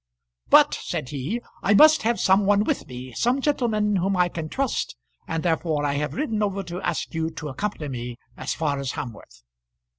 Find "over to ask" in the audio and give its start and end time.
6.41-7.13